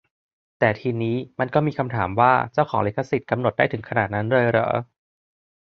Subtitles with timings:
[0.59, 4.69] แต่ทีนี้ มันก็มีคำถามว่า เจ้าของลิขสิทธิ์กำหนดได้ถึงขนาดนั้นเลยเหรอ